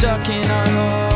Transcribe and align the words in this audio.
stuck 0.00 0.30
in 0.30 0.50
our 0.50 0.66
homes. 0.70 1.09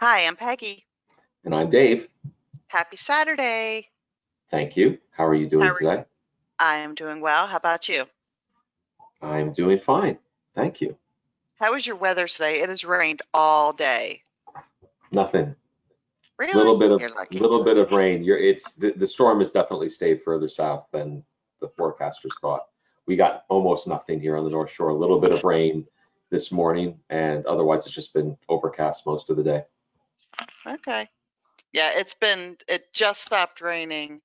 Hi, 0.00 0.24
I'm 0.24 0.34
Peggy. 0.34 0.86
And 1.44 1.54
I'm 1.54 1.68
Dave. 1.68 2.08
Happy 2.68 2.96
Saturday. 2.96 3.90
Thank 4.50 4.74
you. 4.74 4.96
How 5.10 5.26
are 5.26 5.34
you 5.34 5.46
doing 5.46 5.68
are 5.68 5.76
you? 5.78 5.90
today? 5.90 6.04
I'm 6.58 6.94
doing 6.94 7.20
well. 7.20 7.46
How 7.46 7.58
about 7.58 7.86
you? 7.86 8.06
I'm 9.20 9.52
doing 9.52 9.78
fine. 9.78 10.16
Thank 10.54 10.80
you. 10.80 10.96
How 11.58 11.74
is 11.74 11.86
your 11.86 11.96
weather 11.96 12.26
today? 12.26 12.62
It 12.62 12.70
has 12.70 12.82
rained 12.82 13.20
all 13.34 13.74
day. 13.74 14.22
Nothing. 15.12 15.54
Really? 16.38 16.54
Little 16.54 16.78
bit 16.78 16.92
of 16.92 17.02
little 17.32 17.62
bit 17.62 17.76
of 17.76 17.92
rain. 17.92 18.24
You're 18.24 18.38
it's 18.38 18.72
the, 18.72 18.92
the 18.92 19.06
storm 19.06 19.40
has 19.40 19.50
definitely 19.50 19.90
stayed 19.90 20.22
further 20.22 20.48
south 20.48 20.86
than 20.92 21.22
the 21.60 21.68
forecasters 21.68 22.40
thought. 22.40 22.62
We 23.04 23.16
got 23.16 23.44
almost 23.50 23.86
nothing 23.86 24.18
here 24.18 24.38
on 24.38 24.44
the 24.44 24.50
North 24.50 24.70
Shore. 24.70 24.88
A 24.88 24.94
little 24.94 25.20
bit 25.20 25.32
of 25.32 25.44
rain 25.44 25.86
this 26.30 26.50
morning, 26.50 26.98
and 27.10 27.44
otherwise 27.44 27.84
it's 27.84 27.94
just 27.94 28.14
been 28.14 28.38
overcast 28.48 29.04
most 29.04 29.28
of 29.28 29.36
the 29.36 29.44
day. 29.44 29.64
Okay. 30.66 31.08
Yeah, 31.72 31.92
it's 31.94 32.14
been, 32.14 32.56
it 32.68 32.92
just 32.92 33.24
stopped 33.24 33.60
raining. 33.60 34.20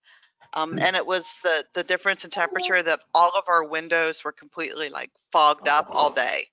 Um, 0.53 0.79
and 0.79 0.95
it 0.95 1.05
was 1.05 1.39
the, 1.43 1.65
the 1.73 1.83
difference 1.83 2.23
in 2.23 2.29
temperature 2.29 2.81
that 2.81 3.01
all 3.13 3.31
of 3.35 3.43
our 3.47 3.63
windows 3.67 4.23
were 4.23 4.31
completely 4.31 4.89
like 4.89 5.11
fogged 5.31 5.67
up 5.67 5.87
all 5.89 6.11
day. 6.11 6.47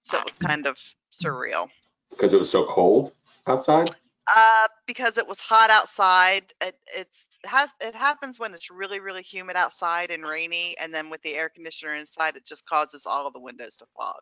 So 0.00 0.18
it 0.18 0.24
was 0.24 0.38
kind 0.38 0.66
of 0.66 0.76
surreal. 1.12 1.68
Because 2.10 2.32
it 2.32 2.38
was 2.38 2.50
so 2.50 2.66
cold 2.66 3.14
outside. 3.46 3.90
Uh, 4.34 4.68
because 4.86 5.18
it 5.18 5.26
was 5.26 5.40
hot 5.40 5.70
outside. 5.70 6.52
It, 6.60 6.76
it's 6.94 7.26
has 7.44 7.68
it 7.80 7.94
happens 7.94 8.38
when 8.38 8.54
it's 8.54 8.70
really 8.70 9.00
really 9.00 9.22
humid 9.22 9.56
outside 9.56 10.12
and 10.12 10.24
rainy, 10.24 10.76
and 10.78 10.94
then 10.94 11.10
with 11.10 11.20
the 11.22 11.34
air 11.34 11.48
conditioner 11.48 11.94
inside, 11.94 12.36
it 12.36 12.46
just 12.46 12.64
causes 12.64 13.04
all 13.04 13.26
of 13.26 13.32
the 13.32 13.40
windows 13.40 13.76
to 13.78 13.86
fog. 13.96 14.20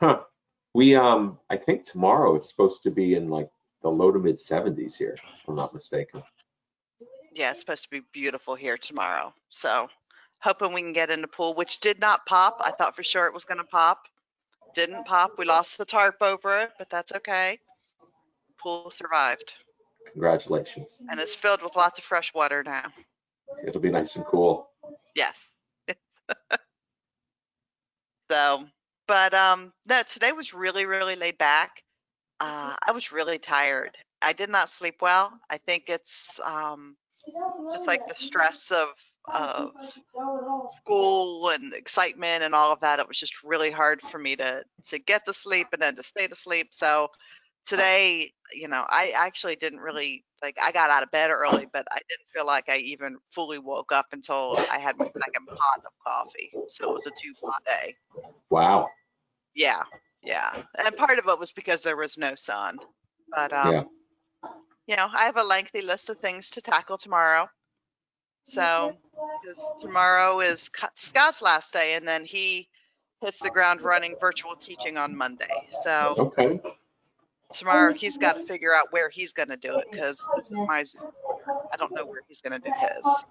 Huh. 0.00 0.20
We 0.74 0.94
um 0.94 1.38
I 1.50 1.56
think 1.56 1.84
tomorrow 1.84 2.36
it's 2.36 2.48
supposed 2.48 2.84
to 2.84 2.90
be 2.90 3.14
in 3.14 3.28
like 3.28 3.50
the 3.82 3.90
low 3.90 4.10
to 4.12 4.18
mid 4.18 4.36
70s 4.36 4.96
here, 4.96 5.14
if 5.14 5.48
I'm 5.48 5.54
not 5.54 5.74
mistaken. 5.74 6.22
Yeah, 7.34 7.50
it's 7.50 7.60
supposed 7.60 7.84
to 7.84 7.90
be 7.90 8.02
beautiful 8.12 8.54
here 8.54 8.76
tomorrow. 8.76 9.34
So 9.48 9.88
hoping 10.40 10.72
we 10.72 10.82
can 10.82 10.92
get 10.92 11.10
in 11.10 11.20
the 11.22 11.28
pool, 11.28 11.54
which 11.54 11.80
did 11.80 11.98
not 12.00 12.26
pop. 12.26 12.58
I 12.60 12.70
thought 12.72 12.96
for 12.96 13.02
sure 13.02 13.26
it 13.26 13.34
was 13.34 13.44
gonna 13.44 13.64
pop. 13.64 14.06
Didn't 14.74 15.04
pop. 15.06 15.32
We 15.38 15.44
lost 15.44 15.78
the 15.78 15.84
tarp 15.84 16.16
over 16.20 16.58
it, 16.58 16.72
but 16.78 16.88
that's 16.90 17.12
okay. 17.12 17.58
Pool 18.62 18.90
survived, 18.90 19.54
Congratulations. 20.12 21.02
and 21.10 21.18
it's 21.20 21.34
filled 21.34 21.62
with 21.62 21.76
lots 21.76 21.98
of 21.98 22.04
fresh 22.04 22.32
water 22.32 22.62
now. 22.62 22.92
It'll 23.66 23.80
be 23.80 23.90
nice 23.90 24.16
and 24.16 24.24
cool. 24.24 24.68
Yes. 25.14 25.52
so, 28.30 28.64
but 29.08 29.34
um, 29.34 29.72
no, 29.86 30.02
today 30.02 30.32
was 30.32 30.54
really, 30.54 30.86
really 30.86 31.16
laid 31.16 31.38
back. 31.38 31.82
Uh, 32.42 32.74
I 32.86 32.92
was 32.92 33.12
really 33.12 33.38
tired. 33.38 33.96
I 34.22 34.32
did 34.34 34.50
not 34.50 34.70
sleep 34.70 34.96
well. 35.00 35.32
I 35.50 35.58
think 35.58 35.84
it's 35.88 36.40
um, 36.44 36.96
just 37.72 37.86
like 37.86 38.02
the 38.08 38.14
stress 38.14 38.70
of 38.72 38.88
of 39.34 39.72
school 40.66 41.50
and 41.50 41.74
excitement 41.74 42.42
and 42.42 42.54
all 42.54 42.72
of 42.72 42.80
that. 42.80 43.00
It 43.00 43.08
was 43.08 43.18
just 43.18 43.44
really 43.44 43.70
hard 43.70 44.02
for 44.02 44.18
me 44.18 44.36
to 44.36 44.64
to 44.90 44.98
get 44.98 45.26
to 45.26 45.34
sleep 45.34 45.68
and 45.72 45.82
then 45.82 45.96
to 45.96 46.02
stay 46.02 46.28
to 46.28 46.36
sleep. 46.36 46.68
So 46.72 47.08
today, 47.66 48.32
you 48.52 48.68
know, 48.68 48.84
I 48.88 49.12
actually 49.16 49.56
didn't 49.56 49.80
really 49.80 50.24
like. 50.42 50.56
I 50.62 50.72
got 50.72 50.90
out 50.90 51.02
of 51.04 51.10
bed 51.12 51.30
early, 51.30 51.66
but 51.72 51.86
I 51.92 51.96
didn't 52.08 52.28
feel 52.34 52.46
like 52.46 52.68
I 52.68 52.78
even 52.78 53.18
fully 53.30 53.58
woke 53.58 53.92
up 53.92 54.06
until 54.12 54.56
I 54.72 54.78
had 54.78 54.98
my 54.98 55.06
second 55.06 55.46
pot 55.48 55.84
of 55.86 55.92
coffee. 56.06 56.52
So 56.68 56.90
it 56.90 56.94
was 56.94 57.06
a 57.06 57.10
two 57.10 57.34
pot 57.42 57.62
day. 57.66 57.96
Wow. 58.50 58.90
Yeah, 59.54 59.84
yeah. 60.22 60.50
And 60.78 60.96
part 60.96 61.18
of 61.18 61.28
it 61.28 61.38
was 61.38 61.52
because 61.52 61.82
there 61.82 61.96
was 61.96 62.18
no 62.18 62.34
sun. 62.34 62.80
But 63.34 63.52
um, 63.52 63.72
Yeah. 63.72 63.84
you 64.86 64.96
know, 64.96 65.08
I 65.12 65.24
have 65.24 65.36
a 65.36 65.44
lengthy 65.44 65.80
list 65.82 66.10
of 66.10 66.18
things 66.18 66.50
to 66.50 66.62
tackle 66.62 66.98
tomorrow. 66.98 67.48
So, 68.44 68.94
because 69.40 69.72
tomorrow 69.80 70.40
is 70.40 70.70
Scott's 70.96 71.42
last 71.42 71.72
day, 71.72 71.94
and 71.94 72.06
then 72.08 72.24
he 72.24 72.68
hits 73.20 73.40
the 73.40 73.50
ground 73.50 73.82
running 73.82 74.16
virtual 74.20 74.56
teaching 74.56 74.96
on 74.98 75.16
Monday. 75.16 75.68
So 75.70 76.18
Okay. 76.18 76.60
tomorrow 77.52 77.92
he's 77.92 78.18
got 78.18 78.34
to 78.34 78.40
figure 78.40 78.74
out 78.74 78.92
where 78.92 79.08
he's 79.10 79.32
going 79.32 79.48
to 79.50 79.56
do 79.56 79.76
it 79.76 79.88
because 79.90 80.28
this 80.34 80.50
is 80.50 80.60
my 80.66 80.84
Zoom. 80.84 81.02
I 81.72 81.76
don't 81.76 81.94
know 81.94 82.04
where 82.06 82.22
he's 82.28 82.40
going 82.40 82.60
to 82.60 82.70
do 82.70 82.72
his. 82.78 83.26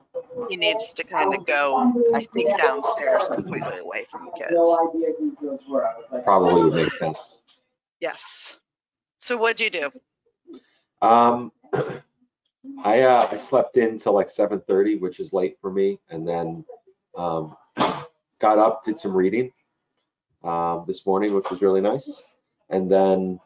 He 0.50 0.56
needs 0.56 0.94
to 0.94 1.03
kind 1.03 1.36
of 1.36 1.46
go, 1.46 1.94
I 2.14 2.25
think, 2.34 2.58
downstairs 2.58 3.28
completely 3.28 3.80
away 3.80 4.06
from 4.09 4.25
the 4.25 4.31
kids. 4.31 4.53
Probably 6.24 6.64
would 6.64 6.74
make 6.74 6.94
sense. 6.94 7.42
Yes. 8.00 8.58
So 9.20 9.38
what'd 9.38 9.59
you 9.59 9.70
do? 9.70 9.91
Um, 11.02 11.52
I 12.84 13.02
uh, 13.02 13.28
I 13.31 13.38
slept 13.38 13.78
in 13.78 13.97
till 13.97 14.14
like 14.14 14.28
7:30, 14.28 15.00
which 15.00 15.20
is 15.20 15.34
late 15.34 15.58
for 15.62 15.72
me, 15.72 16.00
and 16.09 16.28
then 16.28 16.64
um, 17.16 17.56
got 18.40 18.58
up, 18.58 18.84
did 18.84 18.97
some 18.97 19.14
reading 19.14 19.52
um, 20.44 20.86
this 20.88 21.06
morning, 21.06 21.34
which 21.34 21.50
was 21.50 21.62
really 21.62 21.81
nice, 21.81 22.24
and 22.70 22.90
then 22.91 23.40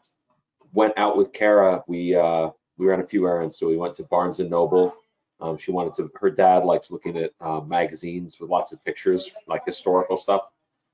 went 0.72 0.94
out 0.96 1.16
with 1.16 1.32
Kara. 1.32 1.82
We 1.86 2.14
uh, 2.14 2.50
we 2.78 2.86
ran 2.86 3.00
a 3.00 3.06
few 3.06 3.26
errands, 3.26 3.58
so 3.58 3.66
we 3.66 3.76
went 3.76 3.94
to 3.96 4.04
Barnes 4.04 4.40
and 4.40 4.50
Noble. 4.50 4.94
Um, 5.40 5.58
she 5.58 5.70
wanted 5.70 5.94
to. 5.94 6.10
Her 6.18 6.30
dad 6.30 6.64
likes 6.64 6.90
looking 6.90 7.16
at 7.18 7.32
uh, 7.40 7.60
magazines 7.60 8.40
with 8.40 8.50
lots 8.50 8.72
of 8.72 8.82
pictures, 8.84 9.30
like 9.46 9.64
historical 9.66 10.16
stuff 10.16 10.42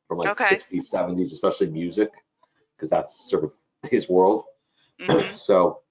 from 0.09 0.19
like 0.19 0.31
Okay. 0.31 0.57
60s, 0.57 0.91
70s, 0.93 1.33
especially 1.33 1.69
music, 1.71 2.13
because 2.77 2.91
that's 2.91 3.31
sort 3.31 3.45
of 3.45 3.53
his 3.89 4.09
world. 4.09 4.45
Mhm. 5.01 5.35
So 5.37 5.83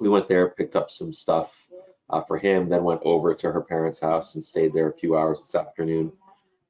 we 0.00 0.08
went 0.08 0.28
there, 0.28 0.48
picked 0.50 0.76
up 0.76 0.90
some 0.90 1.12
stuff 1.12 1.66
uh, 2.08 2.20
for 2.22 2.38
him, 2.38 2.68
then 2.68 2.84
went 2.84 3.02
over 3.04 3.34
to 3.34 3.52
her 3.52 3.60
parents' 3.60 4.00
house 4.00 4.34
and 4.34 4.42
stayed 4.42 4.72
there 4.72 4.88
a 4.88 4.92
few 4.92 5.16
hours 5.16 5.40
this 5.40 5.54
afternoon, 5.54 6.12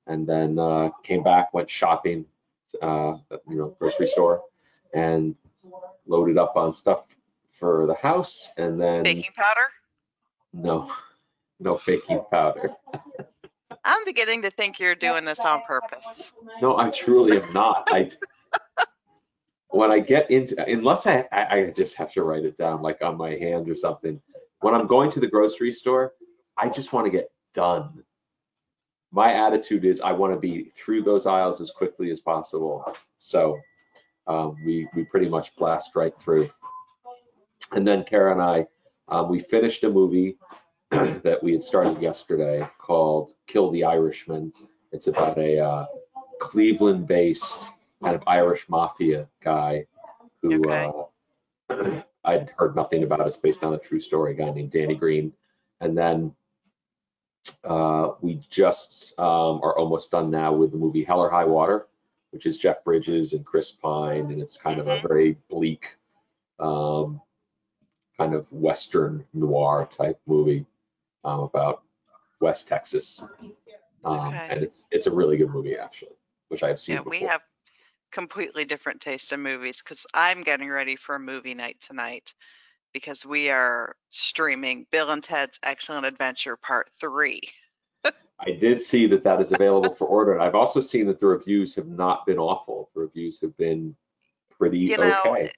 and 0.06 0.26
then 0.26 0.58
uh, 0.58 0.90
came 1.02 1.22
back, 1.22 1.52
went 1.54 1.68
shopping, 1.70 2.26
uh, 2.82 3.14
at, 3.30 3.40
you 3.48 3.56
know, 3.56 3.76
grocery 3.78 4.06
store, 4.06 4.40
and 4.94 5.34
loaded 6.06 6.38
up 6.38 6.56
on 6.56 6.72
stuff 6.74 7.04
for 7.58 7.86
the 7.86 7.94
house, 7.94 8.50
and 8.56 8.80
then 8.80 9.02
Baking 9.02 9.32
powder? 9.34 9.68
No, 10.56 10.90
no 11.60 11.80
baking 11.86 12.22
powder. 12.30 12.70
I'm 13.84 14.04
beginning 14.04 14.42
to 14.42 14.50
think 14.50 14.80
you're 14.80 14.94
doing 14.94 15.24
this 15.24 15.40
on 15.40 15.62
purpose. 15.66 16.32
No, 16.60 16.78
I 16.78 16.90
truly 16.90 17.40
am 17.40 17.52
not. 17.52 17.88
I 17.90 18.10
when 19.68 19.90
I 19.90 20.00
get 20.00 20.30
into 20.30 20.62
unless 20.66 21.06
I, 21.06 21.26
I 21.30 21.46
I 21.56 21.70
just 21.70 21.96
have 21.96 22.12
to 22.12 22.22
write 22.22 22.44
it 22.44 22.56
down 22.56 22.82
like 22.82 23.02
on 23.02 23.16
my 23.16 23.36
hand 23.36 23.68
or 23.68 23.76
something. 23.76 24.20
When 24.60 24.74
I'm 24.74 24.86
going 24.86 25.10
to 25.12 25.20
the 25.20 25.28
grocery 25.28 25.72
store, 25.72 26.14
I 26.56 26.68
just 26.68 26.92
want 26.92 27.06
to 27.06 27.10
get 27.10 27.30
done. 27.54 28.02
My 29.12 29.32
attitude 29.32 29.84
is 29.84 30.00
I 30.00 30.12
want 30.12 30.32
to 30.32 30.38
be 30.38 30.64
through 30.76 31.02
those 31.02 31.26
aisles 31.26 31.60
as 31.60 31.70
quickly 31.70 32.10
as 32.10 32.20
possible. 32.20 32.92
So 33.18 33.58
um, 34.26 34.56
we 34.64 34.88
we 34.94 35.04
pretty 35.04 35.28
much 35.28 35.54
blast 35.56 35.94
right 35.94 36.18
through. 36.20 36.50
And 37.72 37.86
then 37.86 38.04
Kara 38.04 38.32
and 38.32 38.42
I, 38.42 38.66
um, 39.08 39.28
we 39.28 39.38
finished 39.38 39.84
a 39.84 39.90
movie 39.90 40.38
that 40.90 41.38
we 41.42 41.52
had 41.52 41.62
started 41.62 42.00
yesterday 42.00 42.66
called 42.78 43.32
Kill 43.46 43.70
the 43.70 43.84
Irishman. 43.84 44.52
It's 44.92 45.06
about 45.08 45.38
a 45.38 45.58
uh, 45.58 45.86
Cleveland-based 46.40 47.70
kind 48.02 48.14
of 48.14 48.22
Irish 48.26 48.68
mafia 48.68 49.28
guy 49.42 49.86
who 50.42 50.68
Okay. 50.68 50.92
uh, 51.70 52.02
I'd 52.24 52.50
heard 52.56 52.76
nothing 52.76 53.02
about. 53.04 53.26
It's 53.26 53.36
based 53.36 53.64
on 53.64 53.74
a 53.74 53.78
true 53.78 54.00
story, 54.00 54.32
a 54.32 54.34
guy 54.34 54.50
named 54.50 54.70
Danny 54.70 54.94
Greene. 54.94 55.32
And 55.80 55.96
then 55.96 56.34
uh, 57.64 58.12
we 58.20 58.40
just 58.50 59.18
um, 59.18 59.60
are 59.62 59.76
almost 59.76 60.10
done 60.10 60.30
now 60.30 60.52
with 60.52 60.72
the 60.72 60.76
movie 60.78 61.04
Hell 61.04 61.20
or 61.20 61.30
High 61.30 61.44
Water, 61.44 61.86
which 62.30 62.46
is 62.46 62.58
Jeff 62.58 62.82
Bridges 62.84 63.32
and 63.32 63.44
Chris 63.44 63.70
Pine, 63.70 64.30
and 64.32 64.40
it's 64.40 64.56
kind 64.56 64.80
of 64.80 64.88
a 64.88 64.98
Mhm. 64.98 65.08
very 65.08 65.36
bleak, 65.48 65.96
um, 66.58 67.20
kind 68.18 68.34
of 68.34 68.46
Western 68.50 69.24
noir 69.34 69.86
type 69.90 70.20
movie 70.26 70.66
um, 71.24 71.40
about 71.40 71.82
West 72.40 72.68
Texas. 72.68 73.22
Um, 74.04 74.28
Okay. 74.28 74.46
And 74.50 74.62
it's 74.62 74.86
it's 74.90 75.06
a 75.06 75.10
really 75.10 75.36
good 75.36 75.50
movie 75.50 75.76
actually, 75.76 76.16
which 76.48 76.62
I 76.62 76.68
have 76.68 76.80
seen 76.80 76.94
Yeah, 76.96 77.02
before. 77.02 77.10
we 77.10 77.26
have 77.26 77.42
completely 78.12 78.64
different 78.64 79.00
taste 79.00 79.32
in 79.32 79.42
movies 79.42 79.82
because 79.82 80.06
I'm 80.14 80.42
getting 80.42 80.70
ready 80.70 80.96
for 80.96 81.16
a 81.16 81.20
movie 81.20 81.54
night 81.54 81.76
tonight 81.80 82.34
because 82.92 83.26
we 83.26 83.50
are 83.50 83.96
streaming 84.10 84.86
Bill 84.90 85.10
and 85.10 85.22
Ted's 85.22 85.58
Excellent 85.62 86.06
Adventure 86.06 86.56
Part 86.56 86.88
3. 87.00 87.40
I 88.04 88.52
did 88.52 88.80
see 88.80 89.06
that 89.08 89.24
that 89.24 89.40
is 89.40 89.52
available 89.52 89.94
for 89.94 90.06
order. 90.06 90.38
I've 90.40 90.54
also 90.54 90.80
seen 90.80 91.06
that 91.06 91.18
the 91.20 91.26
reviews 91.26 91.74
have 91.74 91.88
not 91.88 92.26
been 92.26 92.38
awful. 92.38 92.90
The 92.94 93.00
reviews 93.00 93.40
have 93.40 93.56
been 93.56 93.96
pretty 94.50 94.78
You 94.78 94.98
know, 94.98 95.22
okay. 95.26 95.50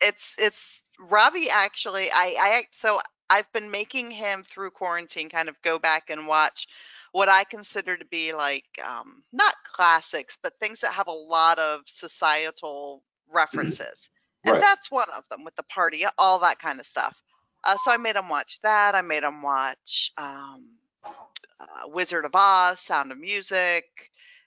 It's 0.00 0.34
it's 0.38 0.82
Robbie 1.00 1.50
actually 1.50 2.10
I 2.10 2.36
I 2.38 2.64
so 2.72 3.00
I've 3.30 3.52
been 3.52 3.70
making 3.70 4.10
him 4.10 4.44
through 4.44 4.70
quarantine 4.70 5.28
kind 5.28 5.48
of 5.48 5.60
go 5.62 5.78
back 5.78 6.10
and 6.10 6.26
watch 6.26 6.66
what 7.12 7.28
I 7.28 7.44
consider 7.44 7.96
to 7.96 8.04
be 8.04 8.32
like 8.34 8.66
um 8.84 9.22
not 9.32 9.54
classics 9.72 10.38
but 10.42 10.58
things 10.60 10.80
that 10.80 10.94
have 10.94 11.08
a 11.08 11.12
lot 11.12 11.58
of 11.58 11.82
societal 11.86 13.02
references. 13.28 14.08
And 14.44 14.54
Right. 14.54 14.62
that's 14.62 14.90
one 14.90 15.10
of 15.10 15.24
them 15.30 15.44
with 15.44 15.56
the 15.56 15.64
party, 15.64 16.04
all 16.18 16.38
that 16.40 16.58
kind 16.60 16.78
of 16.80 16.86
stuff. 16.86 17.20
Uh, 17.64 17.76
so 17.84 17.90
I 17.90 17.96
made 17.96 18.16
him 18.16 18.28
watch 18.28 18.60
that. 18.62 18.94
I 18.94 19.02
made 19.02 19.24
him 19.24 19.42
watch 19.42 20.12
um, 20.16 20.68
uh, 21.60 21.88
Wizard 21.88 22.24
of 22.24 22.32
Oz, 22.34 22.80
Sound 22.80 23.12
of 23.12 23.18
Music, 23.18 23.84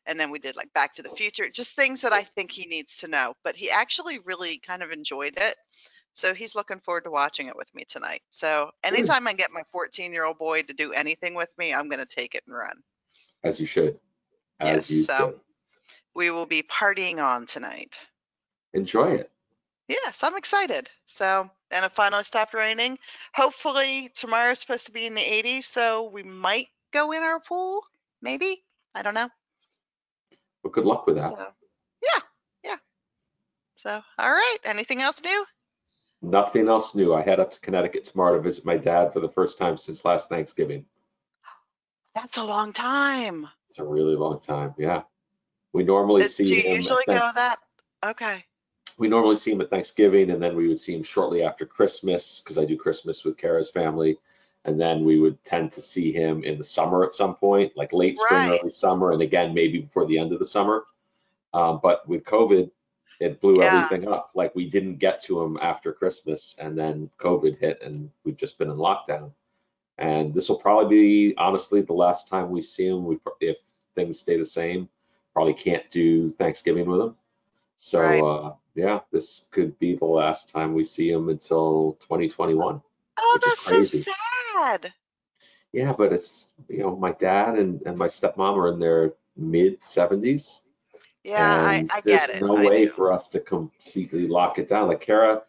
and 0.06 0.20
then 0.20 0.32
we 0.32 0.40
did 0.40 0.56
like 0.56 0.74
Back 0.74 0.94
to 0.96 1.04
the 1.04 1.10
Future, 1.10 1.50
just 1.50 1.76
things 1.76 2.02
that 2.02 2.14
I 2.14 2.24
think 2.24 2.52
he 2.52 2.66
needs 2.66 2.98
to 2.98 3.08
know. 3.08 3.36
But 3.44 3.56
he 3.56 3.70
actually 3.72 4.20
really 4.20 4.60
kind 4.60 4.84
of 4.84 4.92
enjoyed 4.92 5.34
it. 5.38 5.56
So 6.14 6.34
he's 6.34 6.56
looking 6.56 6.80
forward 6.80 7.06
to 7.06 7.12
watching 7.12 7.48
it 7.48 7.56
with 7.56 7.74
me 7.74 7.86
tonight. 7.86 8.22
So 8.30 8.72
anytime 8.84 9.28
I 9.28 9.34
get 9.34 9.52
my 9.52 9.64
14 9.72 10.12
year 10.12 10.26
old 10.26 10.38
boy 10.38 10.64
to 10.64 10.74
do 10.74 10.92
anything 10.94 11.34
with 11.36 11.50
me, 11.58 11.74
I'm 11.74 11.88
going 11.90 12.00
to 12.00 12.06
take 12.06 12.36
it 12.36 12.44
and 12.48 12.56
run. 12.56 12.82
As 13.44 13.60
you 13.60 13.66
should. 13.66 14.00
As 14.60 14.76
Yes, 14.76 14.92
you 14.92 15.02
so- 15.04 15.18
should. 15.18 15.40
We 16.16 16.32
will 16.32 16.48
be 16.48 16.64
partying 16.64 17.24
on 17.24 17.46
tonight. 17.46 17.98
Enjoy 18.74 19.12
it. 19.12 19.32
Yes, 19.88 20.22
I'm 20.24 20.36
excited. 20.36 20.90
So, 21.06 21.50
and 21.72 21.86
it 21.86 21.92
finally 21.94 22.24
stopped 22.24 22.54
raining. 22.54 22.98
Hopefully, 23.34 24.10
tomorrow's 24.16 24.60
supposed 24.60 24.88
to 24.88 24.92
be 24.92 25.06
in 25.06 25.14
the 25.16 25.22
80s, 25.22 25.64
so 25.64 26.10
we 26.10 26.24
might 26.24 26.68
go 26.92 27.12
in 27.12 27.24
our 27.24 27.40
pool. 27.40 27.82
Maybe. 28.22 28.64
I 28.94 29.02
don't 29.04 29.14
know. 29.14 29.30
But 30.64 30.74
good 30.74 30.86
luck 30.86 31.08
with 31.08 31.16
that. 31.16 31.36
So, 31.36 31.48
yeah, 32.04 32.22
yeah. 32.64 32.76
So, 33.76 34.02
all 34.18 34.30
right. 34.30 34.58
Anything 34.66 35.02
else 35.02 35.22
new? 35.24 35.46
Nothing 36.22 36.68
else 36.68 36.96
new. 36.96 37.14
I 37.14 37.22
head 37.22 37.40
up 37.40 37.52
to 37.52 37.60
Connecticut 37.62 38.04
tomorrow 38.06 38.36
to 38.36 38.42
visit 38.42 38.66
my 38.66 38.78
dad 38.78 39.14
for 39.14 39.20
the 39.22 39.30
first 39.30 39.58
time 39.58 39.78
since 39.78 40.04
last 40.04 40.28
Thanksgiving. 40.30 40.86
That's 42.16 42.38
a 42.38 42.44
long 42.44 42.74
time. 42.74 43.48
It's 43.70 43.80
a 43.80 43.84
really 43.86 44.16
long 44.16 44.40
time. 44.40 44.74
Yeah. 44.78 45.04
We 45.72 45.84
normally 45.84 46.24
see 46.24 46.46
Do 46.46 46.56
you 46.56 46.62
him. 46.64 46.76
usually 46.78 47.04
go 47.08 47.14
Thanks- 47.20 47.36
that? 47.36 47.58
Okay. 48.04 48.44
we 48.98 49.08
normally 49.08 49.36
see 49.36 49.52
him 49.52 49.62
at 49.62 49.70
Thanksgiving, 49.70 50.30
and 50.32 50.42
then 50.44 50.56
we 50.58 50.68
would 50.68 50.80
see 50.80 50.94
him 50.94 51.04
shortly 51.04 51.42
after 51.44 51.66
Christmas 51.66 52.42
because 52.42 52.58
I 52.58 52.66
do 52.66 52.76
Christmas 52.76 53.24
with 53.24 53.38
Kara's 53.38 53.70
family, 53.72 54.18
and 54.66 54.80
then 54.80 55.06
we 55.06 55.20
would 55.22 55.42
tend 55.46 55.72
to 55.74 55.82
see 55.82 56.12
him 56.12 56.44
in 56.44 56.58
the 56.58 56.64
summer 56.66 57.06
at 57.06 57.14
some 57.14 57.36
point, 57.36 57.72
like 57.78 57.94
late 57.94 58.18
spring, 58.18 58.50
Right. 58.50 58.60
early 58.62 58.72
summer, 58.72 59.12
and 59.14 59.22
again 59.22 59.54
maybe 59.54 59.80
before 59.80 60.06
the 60.06 60.18
end 60.20 60.34
of 60.34 60.40
the 60.40 60.46
summer. 60.46 60.86
Um, 61.54 61.80
but 61.82 62.06
with 62.10 62.24
COVID, 62.26 62.72
it 63.20 63.42
blew 63.42 63.62
Yeah. 63.62 63.88
everything 63.88 64.08
up. 64.08 64.32
Like 64.34 64.56
we 64.56 64.70
didn't 64.70 64.98
get 64.98 65.22
to 65.24 65.42
him 65.42 65.58
after 65.62 65.92
Christmas, 65.94 66.56
and 66.60 66.78
then 66.78 67.10
COVID 67.18 67.58
hit, 67.60 67.82
and 67.82 68.10
we've 68.24 68.38
just 68.38 68.58
been 68.58 68.70
in 68.70 68.78
lockdown. 68.78 69.32
And 69.98 70.34
this 70.34 70.48
will 70.48 70.58
probably 70.58 70.90
be 70.90 71.36
honestly 71.38 71.82
the 71.82 71.94
last 71.94 72.28
time 72.28 72.50
we 72.50 72.62
see 72.62 72.88
him. 72.88 73.06
We 73.06 73.20
if 73.42 73.58
things 73.96 74.20
stay 74.20 74.38
the 74.38 74.46
same, 74.46 74.88
probably 75.34 75.54
can't 75.54 75.90
do 75.90 76.32
Thanksgiving 76.32 76.90
with 76.90 77.02
him. 77.02 77.16
So 77.78 78.00
Right. 78.00 78.24
uh, 78.24 78.54
yeah, 78.76 79.00
this 79.12 79.48
could 79.52 79.78
be 79.80 79.96
the 79.96 80.06
last 80.06 80.50
time 80.50 80.74
we 80.74 80.84
see 80.84 81.12
him 81.12 81.30
until 81.30 81.98
2021. 82.02 82.82
Oh, 83.18 83.40
that's 83.44 83.62
so 83.62 83.84
sad. 83.84 84.94
Yeah, 85.72 85.94
but 85.94 86.14
it's 86.14 86.54
you 86.68 86.80
know 86.80 86.96
my 86.96 87.12
dad 87.12 87.58
and, 87.60 87.82
and 87.86 87.98
my 87.98 88.08
stepmom 88.08 88.58
are 88.58 88.72
in 88.72 88.80
their 88.80 89.14
mid 89.36 89.82
70s, 89.82 90.62
Yeah, 91.24 91.72
and 91.72 91.92
I 91.92 92.02
there's 92.02 92.22
get 92.22 92.30
it. 92.30 92.42
no 92.42 92.58
I 92.58 92.66
way 92.66 92.86
do. 92.86 92.92
for 92.92 93.12
us 93.12 93.28
to 93.30 93.40
completely 93.40 94.28
lock 94.28 94.58
it 94.58 94.68
down. 94.68 94.88
Like 94.88 95.02
Kara, 95.02 95.42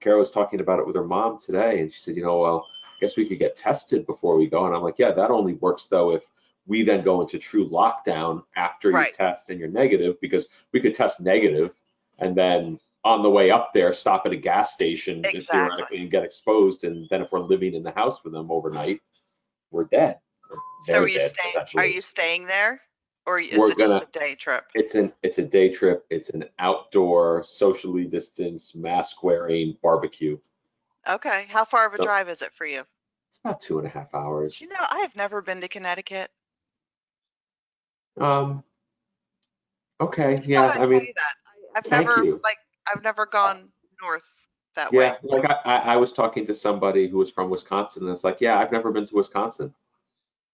Kara 0.00 0.18
was 0.18 0.30
talking 0.30 0.60
about 0.60 0.78
it 0.78 0.86
with 0.86 0.96
her 0.96 1.04
mom 1.04 1.38
today, 1.38 1.80
and 1.80 1.92
she 1.92 2.00
said, 2.00 2.16
you 2.16 2.22
know, 2.22 2.38
well, 2.38 2.66
I 2.84 3.00
guess 3.00 3.16
we 3.16 3.26
could 3.26 3.38
get 3.38 3.56
tested 3.56 4.06
before 4.06 4.36
we 4.36 4.46
go. 4.46 4.66
And 4.66 4.74
I'm 4.74 4.82
like, 4.82 4.98
yeah, 4.98 5.10
that 5.10 5.30
only 5.30 5.54
works 5.54 5.86
though 5.86 6.12
if 6.12 6.30
we 6.66 6.82
then 6.82 7.02
go 7.02 7.20
into 7.20 7.38
true 7.38 7.68
lockdown 7.68 8.42
after 8.56 8.90
you 8.90 9.12
test 9.12 9.50
and 9.50 9.60
you're 9.60 9.68
negative, 9.68 10.20
because 10.20 10.46
we 10.72 10.80
could 10.80 10.94
test 10.94 11.20
negative 11.20 11.72
and 12.18 12.36
then 12.36 12.78
on 13.04 13.22
the 13.22 13.30
way 13.30 13.52
up 13.52 13.72
there 13.72 13.92
stop 13.92 14.26
at 14.26 14.32
a 14.32 14.36
gas 14.36 14.72
station 14.72 15.18
and 15.18 15.26
Exactly. 15.26 15.60
theoretically 15.60 15.98
and 16.02 16.10
get 16.10 16.24
exposed. 16.24 16.82
And 16.82 17.06
then 17.08 17.22
if 17.22 17.30
we're 17.30 17.40
living 17.40 17.74
in 17.74 17.84
the 17.84 17.92
house 17.92 18.24
with 18.24 18.32
them 18.32 18.50
overnight, 18.50 19.00
we're 19.70 19.84
dead. 19.84 20.18
So 20.82 20.92
they're 20.92 21.02
are 21.02 21.08
you 21.08 21.18
dead, 21.18 21.30
staying? 21.30 21.66
Are 21.76 21.86
you 21.86 22.00
staying 22.00 22.46
there, 22.46 22.80
or 23.26 23.40
is 23.40 23.58
We're 23.58 23.72
it 23.72 23.78
just 23.78 23.88
gonna- 23.92 24.02
a 24.02 24.18
day 24.18 24.34
trip? 24.36 24.64
It's 24.74 24.94
an 24.94 25.12
it's 25.22 25.38
a 25.38 25.44
day 25.44 25.72
trip. 25.72 26.06
It's 26.10 26.30
an 26.30 26.44
outdoor, 26.58 27.42
socially 27.44 28.04
distanced, 28.04 28.76
mask 28.76 29.22
wearing 29.22 29.76
barbecue. 29.82 30.38
Okay. 31.08 31.46
How 31.48 31.64
far 31.64 31.86
of 31.86 31.94
a 31.94 31.96
So- 31.98 32.04
drive 32.04 32.28
is 32.28 32.42
it 32.42 32.52
for 32.54 32.66
you? 32.66 32.80
It's 33.28 33.38
about 33.44 33.60
two 33.60 33.78
and 33.78 33.86
a 33.86 33.90
half 33.90 34.14
hours. 34.14 34.60
You 34.60 34.68
know, 34.68 34.76
I 34.80 35.00
have 35.00 35.14
never 35.16 35.42
been 35.42 35.60
to 35.60 35.68
Connecticut. 35.68 36.30
Um. 38.18 38.64
Okay. 40.00 40.40
Yeah. 40.44 40.62
I'd 40.64 40.80
I 40.80 40.86
mean, 40.86 41.12
that. 41.14 41.34
I, 41.74 41.78
I've 41.78 41.84
thank 41.84 42.08
never 42.08 42.24
you. 42.24 42.40
like 42.42 42.58
I've 42.90 43.02
never 43.02 43.26
gone 43.26 43.68
north 44.00 44.24
that 44.74 44.92
yeah. 44.92 44.98
way. 44.98 45.16
Like 45.22 45.44
I, 45.50 45.54
I 45.64 45.76
I 45.76 45.96
was 45.96 46.12
talking 46.12 46.46
to 46.46 46.54
somebody 46.54 47.08
who 47.08 47.18
was 47.18 47.30
from 47.30 47.50
Wisconsin, 47.50 48.04
and 48.04 48.12
it's 48.12 48.24
like, 48.24 48.40
yeah, 48.40 48.58
I've 48.58 48.72
never 48.72 48.90
been 48.90 49.06
to 49.06 49.14
Wisconsin. 49.14 49.74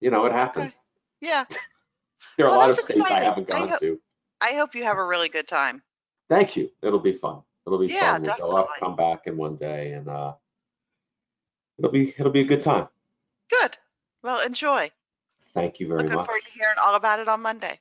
You 0.00 0.10
know, 0.10 0.24
it 0.26 0.32
happens. 0.32 0.80
Yeah. 1.20 1.44
There 2.38 2.46
are 2.46 2.50
Well, 2.50 2.58
a 2.58 2.60
lot 2.60 2.70
of 2.70 2.76
that's 2.76 2.86
states 2.86 3.10
I 3.10 3.20
haven't 3.20 3.52
I 3.52 3.66
gone 3.66 3.78
to. 3.80 4.00
I 4.40 4.52
hope 4.54 4.74
you 4.74 4.84
have 4.84 4.98
a 4.98 5.04
really 5.04 5.28
good 5.28 5.46
time. 5.46 5.82
Thank 6.28 6.56
you. 6.56 6.70
It'll 6.82 6.98
be 6.98 7.12
fun. 7.12 7.42
It'll 7.66 7.78
be 7.78 7.86
Yeah, 7.88 8.12
fun. 8.14 8.22
We'll 8.22 8.36
go 8.36 8.56
up, 8.56 8.68
come 8.78 8.96
back 8.96 9.26
in 9.26 9.36
one 9.36 9.56
day, 9.56 9.92
and 9.92 10.08
uh, 10.08 10.34
it'll 11.78 11.92
be 11.92 12.14
it'll 12.18 12.32
be 12.32 12.40
a 12.40 12.44
good 12.44 12.60
time. 12.60 12.88
Good. 13.50 13.76
Well, 14.22 14.40
enjoy. 14.44 14.90
Thank 15.54 15.78
you 15.78 15.86
very 15.88 15.98
much. 15.98 16.04
Looking 16.04 16.16
much. 16.16 16.26
forward 16.26 16.42
to 16.44 16.52
hearing 16.52 16.76
all 16.82 16.94
about 16.94 17.20
it 17.20 17.28
on 17.28 17.42
Monday. 17.42 17.78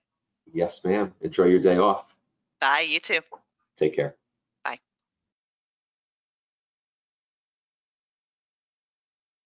Yes, 0.54 0.84
ma'am. 0.84 1.14
Enjoy 1.22 1.46
your 1.46 1.60
day 1.62 1.78
off. 1.78 2.16
Bye. 2.60 2.86
You 2.88 3.00
too. 3.00 3.20
Take 3.78 3.96
care. 3.96 4.16
Bye. 4.66 4.80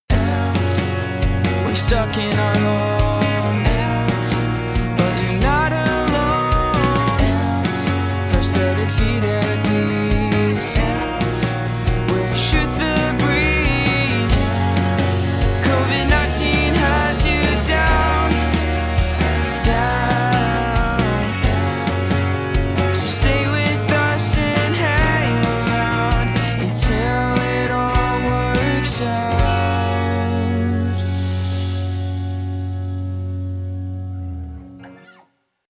We're 0.10 1.76
stuck 1.76 2.18
in 2.18 2.40
our 2.40 2.58
home. 2.58 2.95